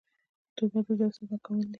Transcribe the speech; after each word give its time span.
توبه 0.57 0.79
د 0.85 0.89
زړه 0.99 1.07
صفا 1.15 1.37
کول 1.45 1.59
دي. 1.65 1.69